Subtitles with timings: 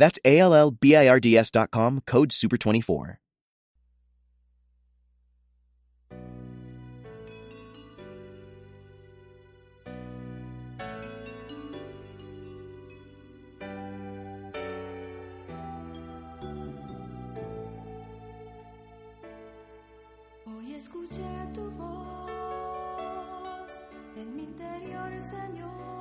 [0.00, 3.18] That's A L L B I R D S.com, code SUPER24.
[20.46, 21.20] Hoy escuché
[21.52, 22.30] tu voz
[24.16, 26.00] en mi interior, Señor,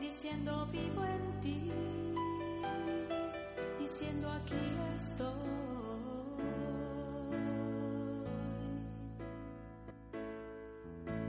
[0.00, 1.70] diciendo vivo en ti,
[3.86, 4.64] diciendo aquí
[4.96, 5.30] estoy.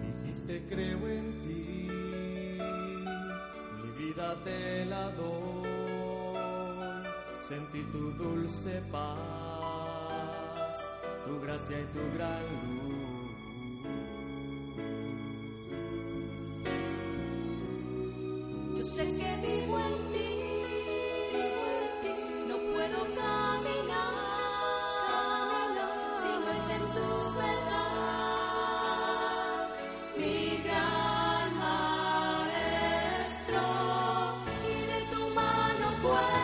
[0.02, 1.88] Dijiste creo en ti,
[3.80, 5.70] mi vida te la doy,
[7.42, 10.80] sentí tu dulce paz,
[11.28, 12.42] tu gracia y tu gran
[12.76, 13.07] luz.
[36.02, 36.37] Puedo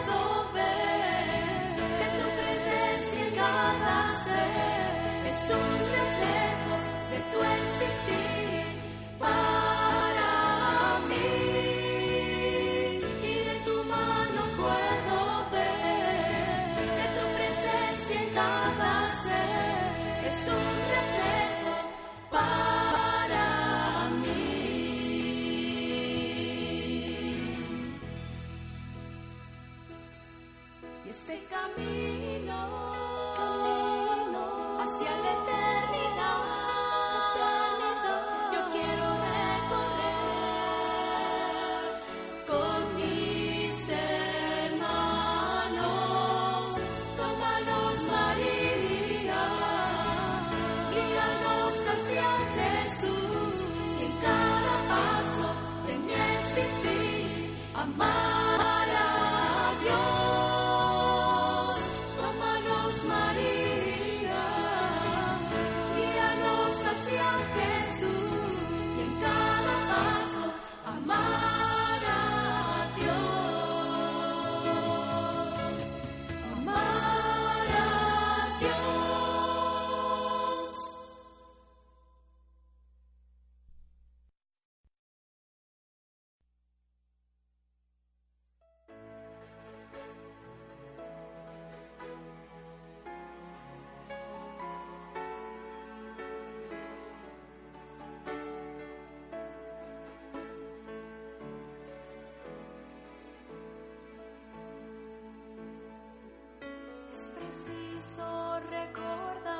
[107.53, 109.53] preciso recordar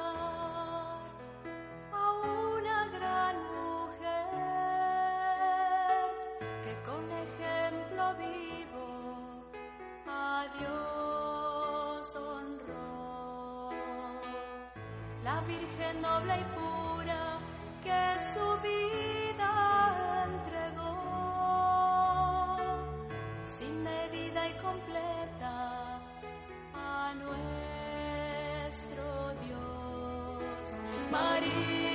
[1.91, 4.25] a una gran mujer
[6.63, 8.89] que con ejemplo vivo
[10.07, 13.69] a Dios honró.
[15.23, 17.39] La Virgen noble y pura
[17.83, 19.22] que su vida
[31.13, 31.92] Dios.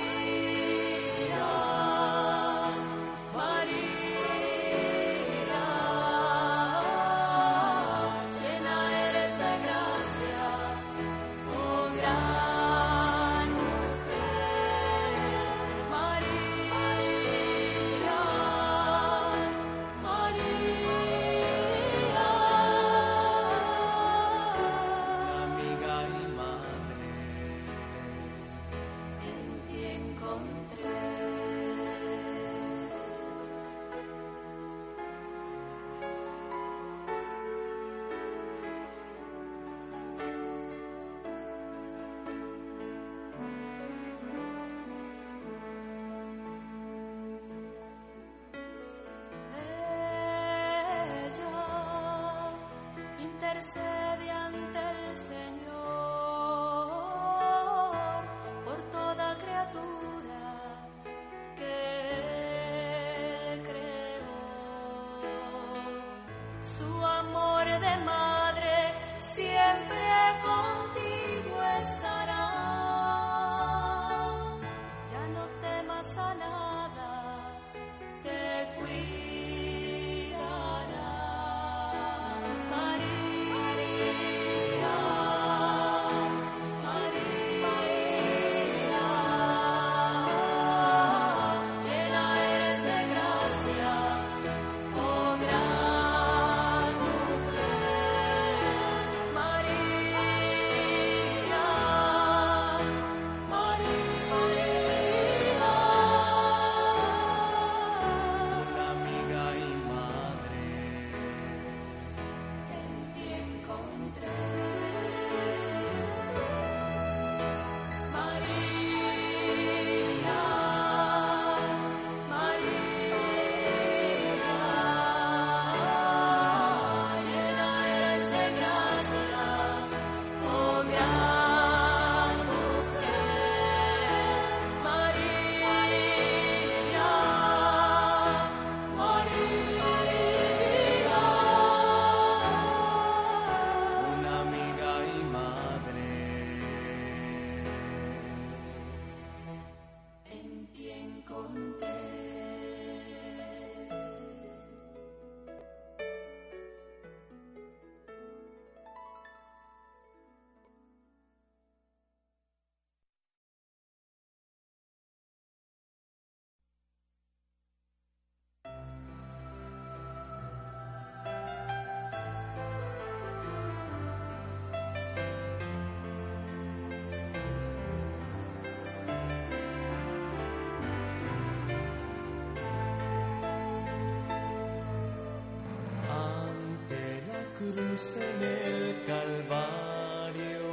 [187.59, 190.69] Cruz en el Calvario,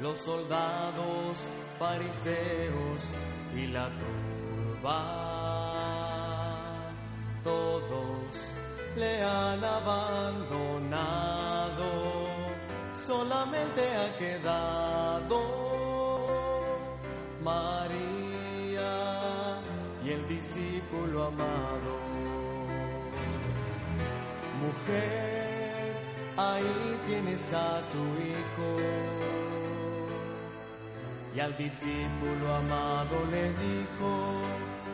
[0.00, 1.48] los soldados
[1.78, 3.12] fariseos
[3.54, 5.00] y la turba,
[7.44, 8.52] todos
[8.96, 10.70] le han abandonado,
[12.94, 15.40] solamente ha quedado
[17.44, 18.92] María
[20.06, 22.11] y el discípulo amado.
[24.72, 25.92] Mujer,
[26.36, 28.68] ahí tienes a tu hijo.
[31.34, 34.42] Y al discípulo amado le dijo,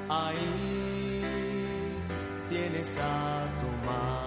[0.09, 1.23] ahí
[2.49, 4.18] tienes a tu madre.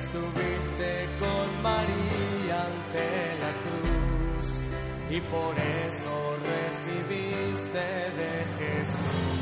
[0.00, 3.06] Estuviste con María ante
[3.42, 4.48] la cruz
[5.10, 5.54] y por
[5.88, 6.12] eso
[6.52, 7.86] recibiste
[8.20, 9.40] de Jesús.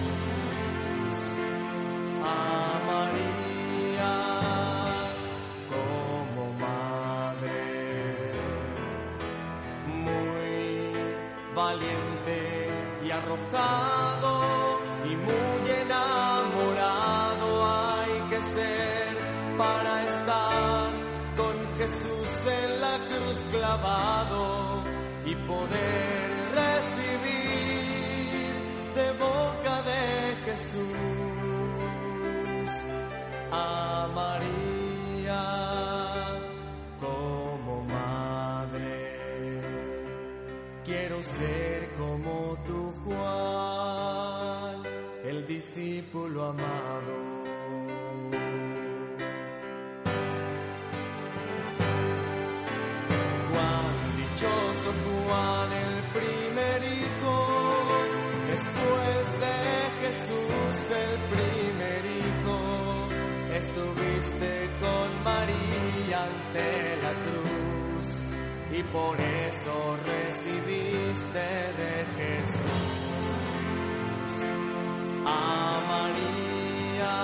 [2.24, 4.16] A María
[5.72, 7.62] como madre,
[10.04, 10.56] muy
[11.54, 12.38] valiente
[13.04, 14.32] y arrojado
[15.10, 16.17] y muy enamorado
[23.50, 24.82] clavado
[25.24, 27.88] y poder recibir
[28.94, 30.04] de boca de
[30.46, 30.88] Jesús
[33.52, 35.44] a María
[37.00, 38.96] como madre.
[40.84, 44.82] Quiero ser como tu Juan,
[45.24, 47.27] el discípulo amado.
[66.58, 68.06] Ante la cruz
[68.72, 71.46] y por eso recibiste
[71.80, 72.88] de Jesús.
[75.24, 77.16] A María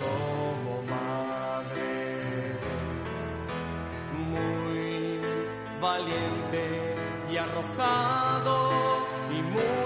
[0.00, 2.58] como madre
[4.30, 5.20] muy
[5.80, 6.64] valiente
[7.30, 8.56] y arrojado
[9.30, 9.83] y muy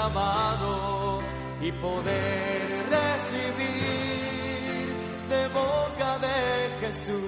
[0.00, 1.20] clavado
[1.60, 4.86] y poder recibir
[5.28, 7.20] de boca de Jesús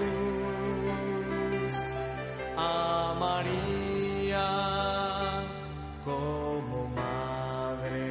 [2.56, 4.48] a María
[6.04, 8.06] como madre.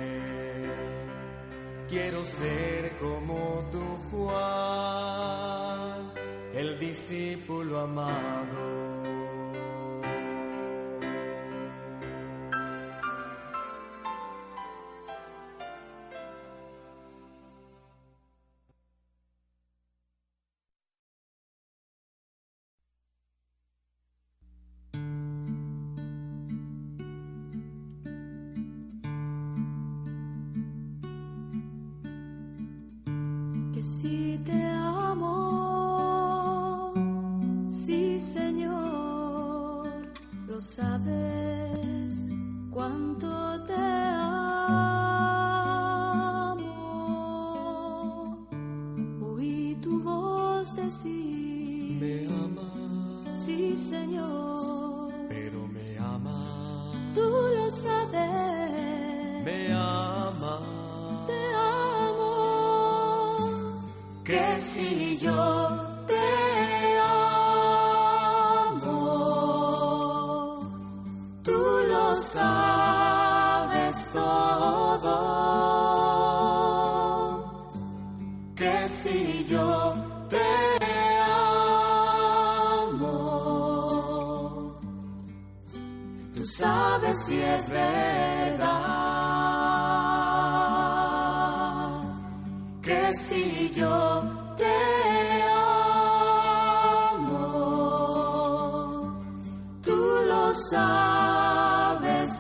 [1.89, 6.11] Quiero ser como tu Juan,
[6.53, 8.90] el discípulo amado.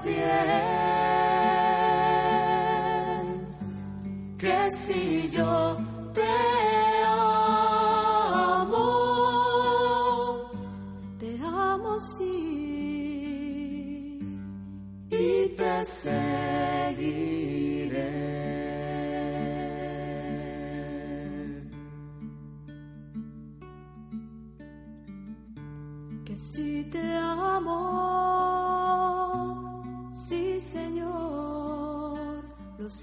[0.03, 0.80] Sabes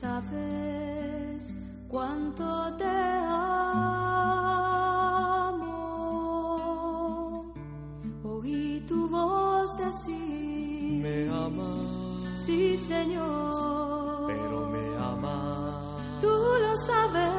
[0.01, 1.53] sabes
[1.89, 2.85] cuánto te
[5.49, 7.53] amo.
[8.23, 16.21] Oí tu voz decir, Me amas, sí Señor, pero me amas.
[16.21, 16.29] tú
[16.63, 17.38] lo sabes.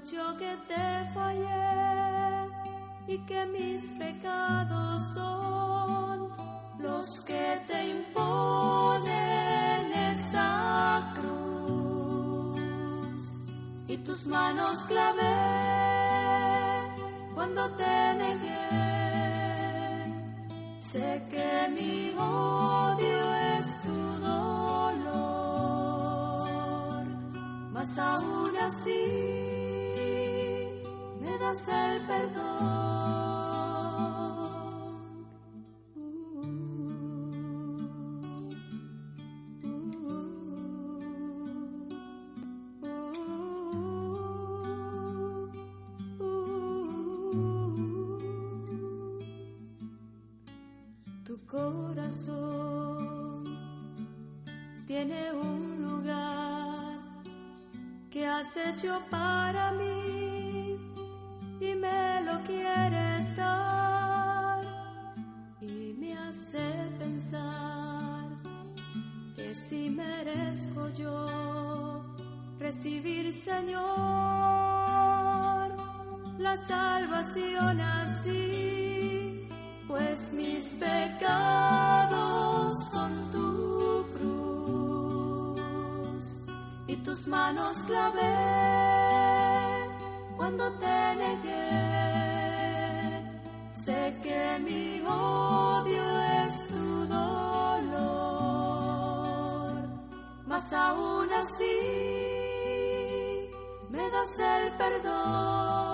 [0.00, 2.48] Mucho que te fallé
[3.06, 6.30] y que mis pecados son
[6.78, 9.12] los que te imponen
[10.12, 12.56] esa cruz
[13.88, 15.36] y tus manos clavé
[17.34, 18.68] cuando te negué.
[20.80, 25.26] Sé que mi odio es tu dolor,
[27.72, 29.39] mas aún así
[31.50, 33.10] el perdón.
[51.24, 53.44] Tu corazón
[54.86, 57.00] tiene un lugar
[58.08, 60.19] que has hecho para mí
[62.50, 64.60] quieres dar
[65.60, 66.66] y me hace
[66.98, 68.24] pensar
[69.36, 72.16] que si merezco yo
[72.58, 73.80] recibir Señor
[76.38, 79.48] la salvación así
[79.86, 82.10] pues mis pecados
[82.92, 85.60] son tu cruz
[86.86, 88.70] y tus manos clavé
[90.40, 91.89] cuando te negué.
[93.90, 96.06] Sé que mi odio
[96.44, 97.90] es tu dolor,
[100.46, 101.78] mas aún así
[103.88, 105.90] me das el perdón,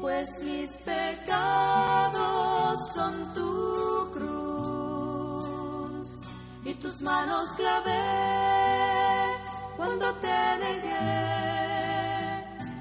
[0.00, 2.12] pues mis pecados
[2.92, 6.08] son tu cruz
[6.64, 8.08] y tus manos clavé
[9.76, 11.22] cuando te negué.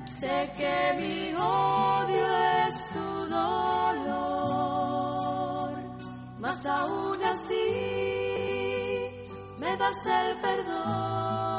[0.09, 2.00] Sé que mi odio
[6.51, 7.65] mas aún así
[9.57, 11.50] me das el perdón.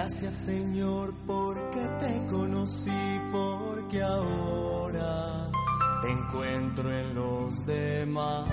[0.00, 5.50] Gracias Señor porque te conocí, porque ahora
[6.02, 8.46] te encuentro en los demás,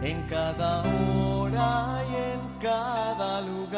[0.00, 3.74] en cada hora y en cada lugar.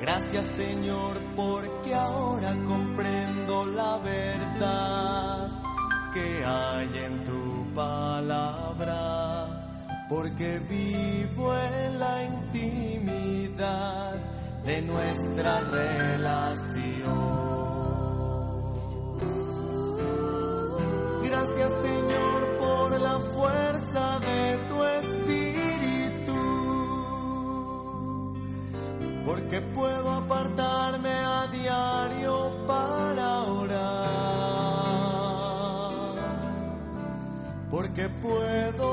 [0.00, 5.50] Gracias Señor porque ahora comprendo la verdad
[6.14, 9.10] que hay en tu palabra
[10.10, 12.24] porque vivo en la
[13.60, 17.20] de nuestra relación.
[21.22, 26.40] Gracias Señor por la fuerza de tu espíritu,
[29.26, 34.40] porque puedo apartarme a diario para orar,
[37.70, 38.89] porque puedo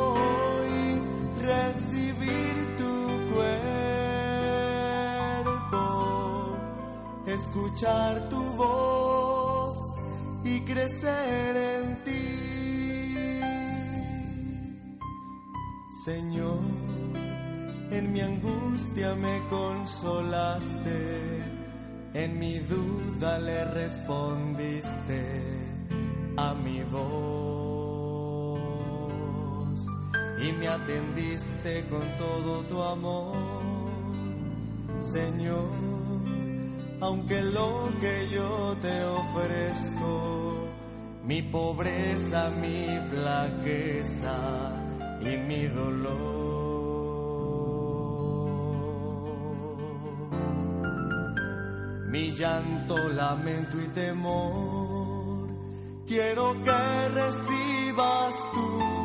[7.38, 9.76] escuchar tu voz
[10.44, 13.40] y crecer en ti.
[16.06, 16.62] Señor,
[17.92, 21.44] en mi angustia me consolaste,
[22.14, 25.22] en mi duda le respondiste
[26.38, 27.08] a mi voz
[30.44, 33.36] y me atendiste con todo tu amor,
[35.00, 35.97] Señor,
[37.00, 40.56] aunque lo que yo te ofrezco,
[41.24, 44.72] mi pobreza, mi flaqueza
[45.22, 46.38] y mi dolor.
[52.10, 55.50] Mi llanto, lamento y temor,
[56.08, 58.98] quiero que recibas tú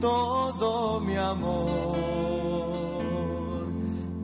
[0.00, 1.96] todo mi amor,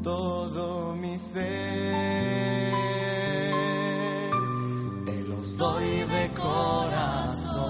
[0.03, 2.10] todo mi ser.
[5.61, 7.61] Doy de corazón.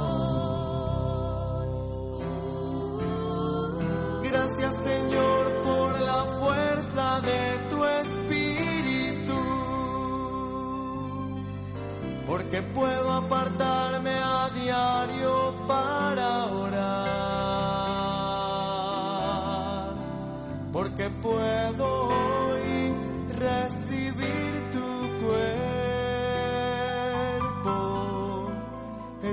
[4.23, 9.39] Gracias Señor por la fuerza de tu espíritu,
[12.29, 13.80] porque puedo apartarme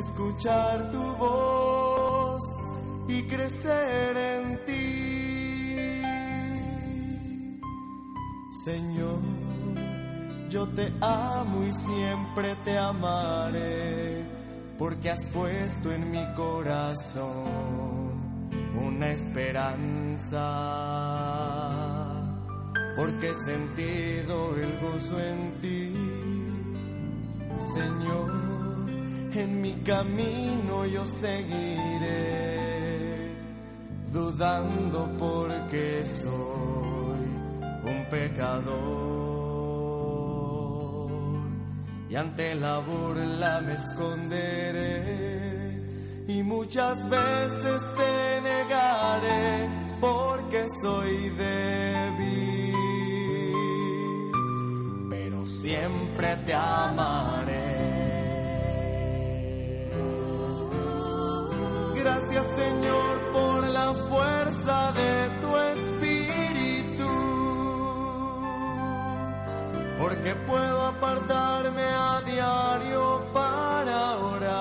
[0.08, 2.44] escuchar tu voz
[3.08, 6.02] y crecer en ti.
[8.64, 9.20] Señor,
[10.50, 14.26] yo te amo y siempre te amaré,
[14.78, 18.12] porque has puesto en mi corazón
[18.88, 20.38] una esperanza,
[22.96, 25.94] porque he sentido el gozo en ti.
[27.60, 28.47] Señor,
[29.38, 32.58] en mi camino yo seguiré,
[34.12, 37.26] dudando porque soy
[37.84, 38.68] un pecador.
[42.10, 45.28] Y ante la burla me esconderé
[46.28, 49.70] y muchas veces te negaré
[50.00, 52.48] porque soy débil
[55.10, 57.57] pero siempre te amaré.
[62.30, 67.08] Gracias Señor por la fuerza de tu espíritu,
[69.98, 74.58] porque puedo apartarme a diario para orar,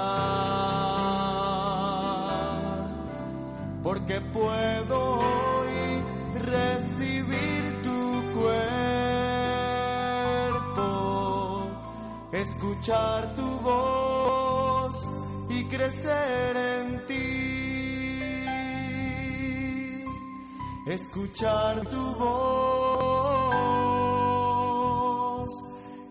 [3.82, 8.76] porque puedo hoy recibir tu cuerpo,
[12.30, 15.08] escuchar tu voz
[15.48, 17.35] y crecer en ti.
[20.86, 22.26] Escuchar tu voz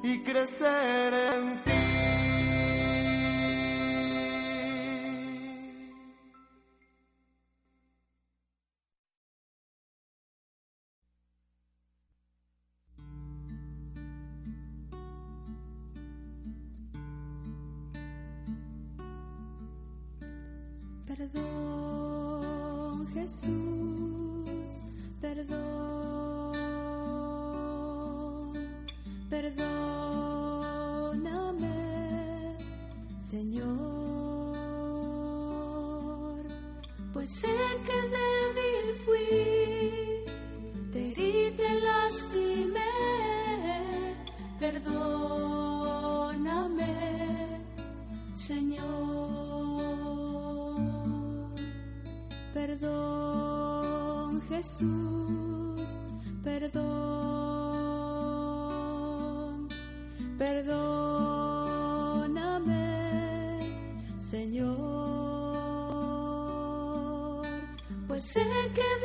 [0.03, 1.71] y crecer en ti.
[21.07, 24.14] Perdón, Jesús,
[25.21, 26.53] perdón,
[29.29, 29.77] perdóname,
[33.17, 33.65] Señor,
[37.13, 39.29] pues sé que débil fui,
[40.91, 42.93] te herí, te lastimé,
[44.59, 45.24] perdón.
[54.55, 55.99] Jesús.
[56.43, 56.85] Perdón.
[60.37, 60.77] Perdóname,
[64.17, 64.75] Señor.
[68.07, 69.04] Pues sé que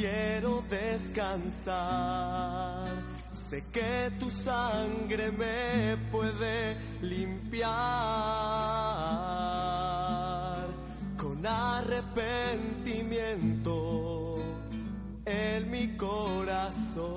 [0.00, 1.74] quiero descansar.
[3.34, 7.68] Sé que tu sangre me puede limpiar
[11.18, 14.36] con arrepentimiento
[15.26, 17.10] en mi corazón.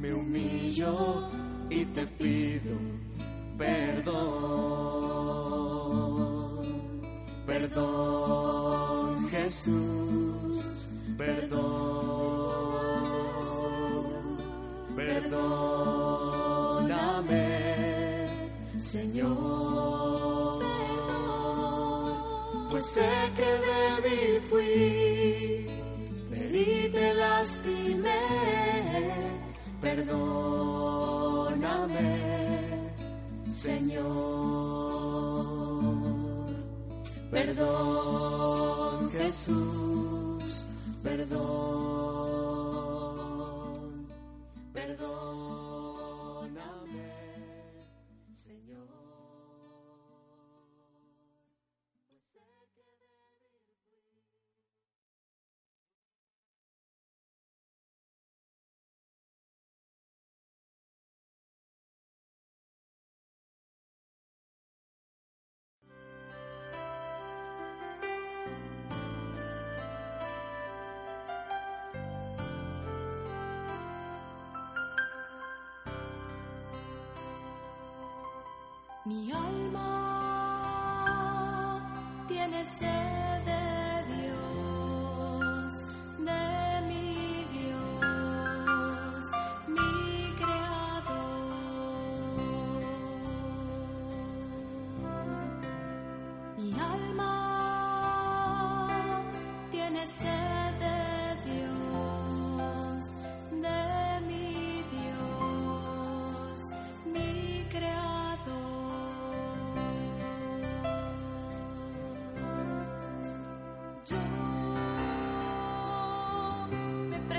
[0.00, 1.28] Me humillo
[1.70, 2.76] y te pido
[3.56, 4.12] perdón.
[7.46, 10.01] Perdón, Jesús,
[15.32, 17.08] Perdóname,
[18.76, 19.32] Señor.
[22.70, 25.66] Pues sé que débil fui,
[26.30, 28.20] te te lastimé.
[29.80, 30.20] Perdóname,
[33.48, 34.02] Señor.
[37.30, 39.91] Perdón, Jesús,
[79.12, 79.90] Mi alma
[82.26, 83.71] tiene sed de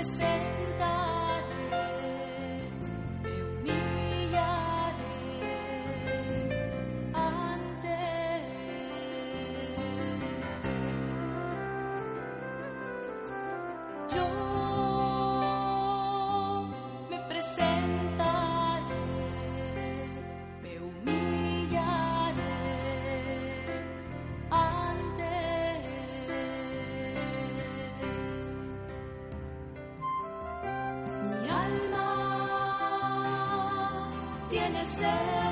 [0.04, 0.53] me
[34.84, 35.43] tiene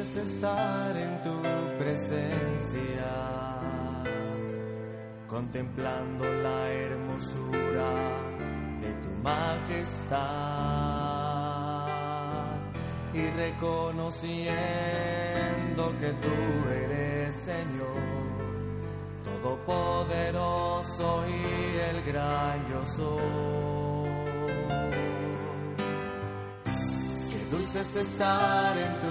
[0.00, 1.36] es estar en tu
[1.78, 3.12] presencia,
[5.26, 7.92] contemplando la hermosura
[8.80, 10.18] de tu majestad
[13.12, 16.36] y reconociendo que tú
[16.70, 18.00] eres Señor,
[19.22, 21.42] todopoderoso y
[21.90, 23.69] el gran yo soy.
[27.50, 29.08] Dulce es estar en tu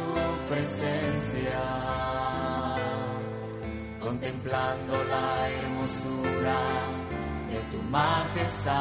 [0.48, 1.60] presencia,
[4.00, 6.56] contemplando la hermosura
[7.50, 8.80] de tu majestad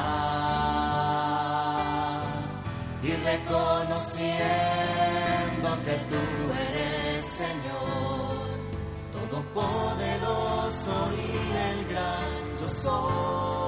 [3.02, 6.22] y reconociendo que tú
[6.68, 8.58] eres Señor,
[9.12, 11.18] todopoderoso y
[11.56, 13.67] el gran yo.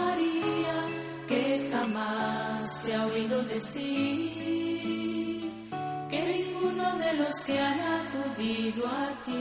[0.00, 0.76] María
[1.26, 4.28] que jamás se ha oído decir
[6.10, 9.38] que ninguno de los que han acudido a ti,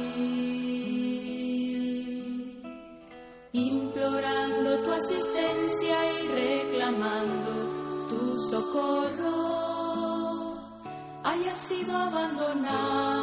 [3.53, 7.51] implorando tu asistencia y reclamando
[8.09, 9.37] tu socorro,
[11.23, 13.16] haya sido abandonado.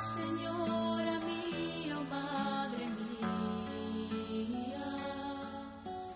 [0.00, 3.28] Señora mía, oh Madre mía,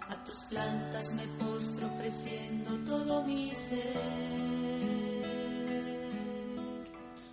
[0.08, 5.26] a tus plantas me postro ofreciendo todo mi ser.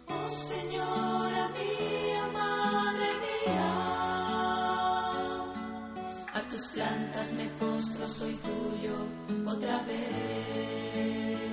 [0.09, 3.71] Oh Señora mía, Madre mía,
[6.33, 9.07] a tus plantas me postro, soy tuyo
[9.47, 11.50] otra vez.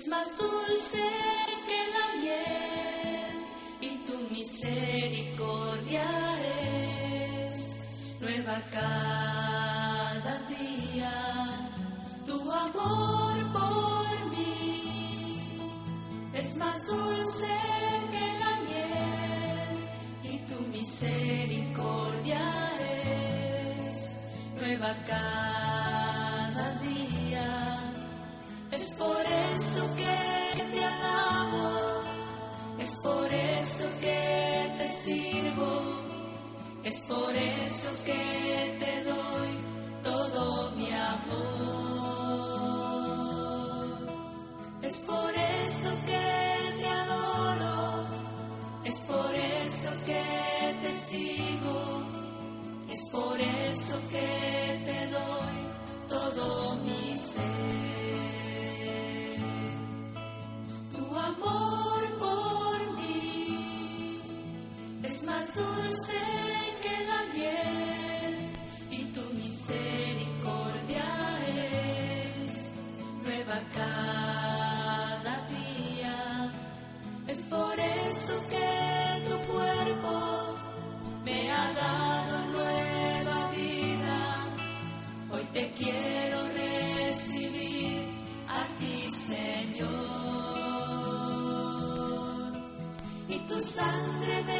[0.00, 1.04] Es más dulce
[1.68, 3.34] que la miel
[3.82, 6.08] y tu misericordia
[7.52, 7.72] es
[8.18, 11.12] nueva cada día.
[12.26, 15.58] Tu amor por mí
[16.32, 17.54] es más dulce
[18.14, 19.74] que la miel
[20.32, 22.40] y tu misericordia
[23.84, 24.08] es
[24.58, 27.19] nueva cada día.
[28.80, 31.68] Es por eso que te alabo,
[32.78, 35.82] es por eso que te sirvo,
[36.82, 39.50] es por eso que te doy
[40.02, 41.28] todo mi amor.
[44.80, 48.06] Es por eso que te adoro,
[48.86, 50.24] es por eso que
[50.80, 52.02] te sigo,
[52.90, 55.68] es por eso que te doy
[56.08, 58.39] todo mi ser.
[61.30, 64.20] Amor por mí.
[65.04, 66.39] Es más dulce
[93.60, 94.59] sangre me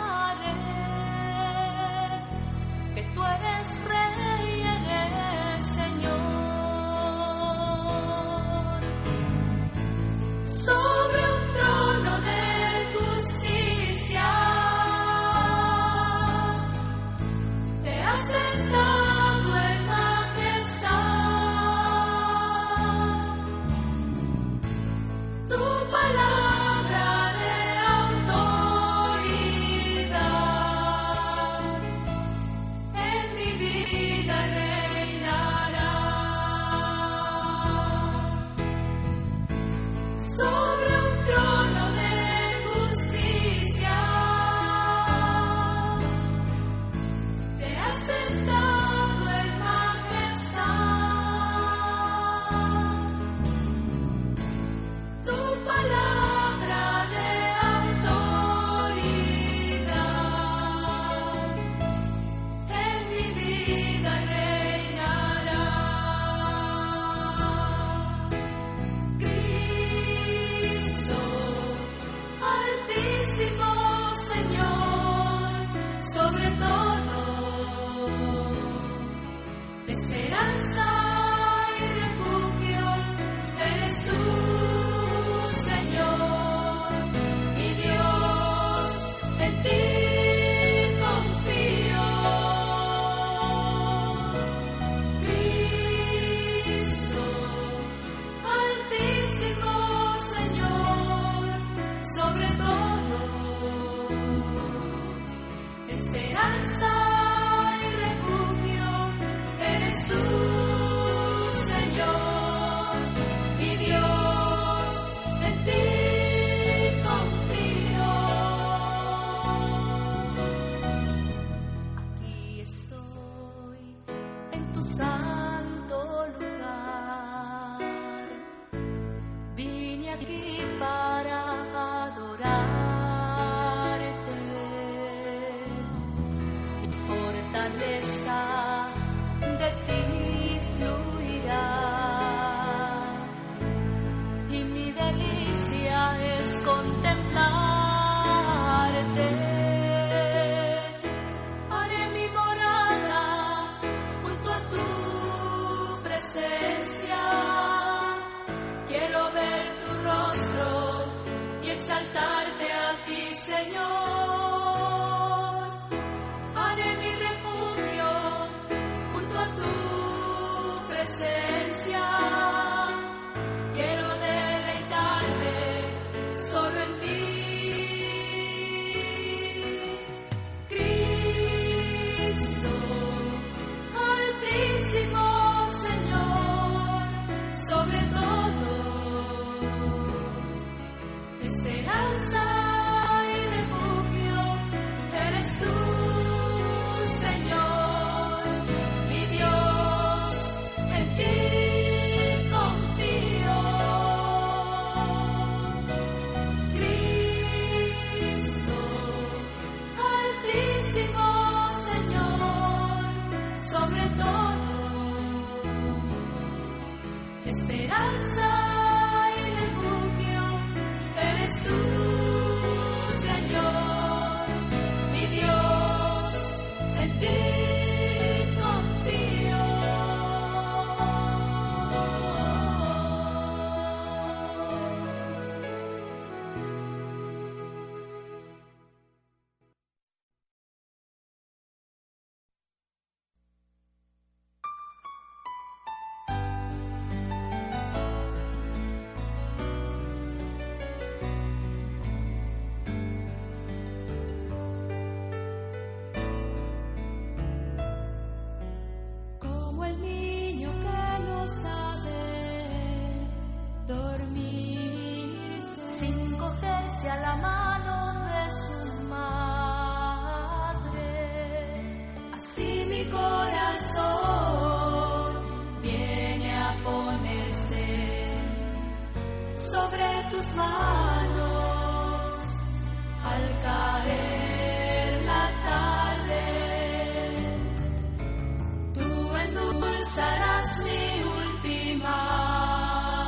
[290.01, 291.05] endulzarás mi
[291.43, 292.17] última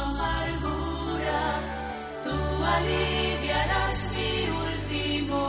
[0.05, 1.43] amargura,
[2.25, 4.33] tú aliviarás mi
[4.65, 5.41] último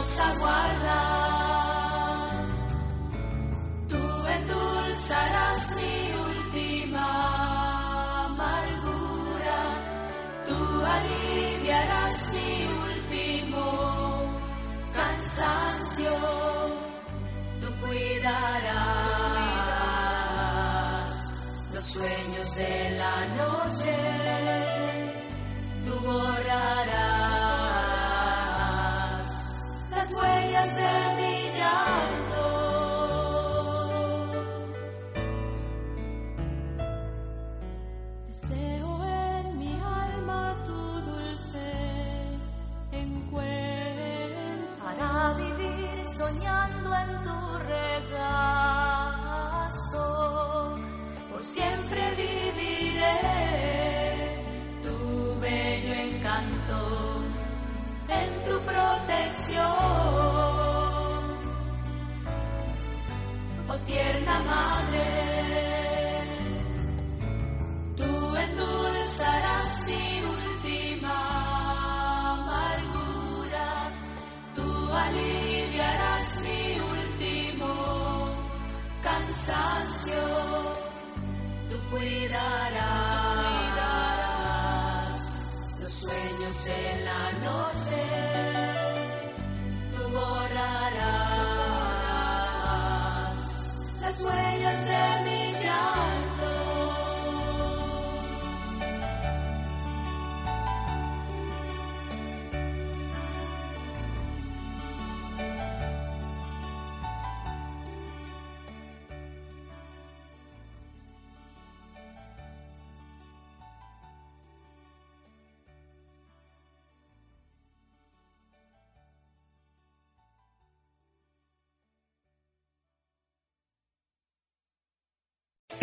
[0.05, 0.54] aguas.
[46.17, 46.44] Vivir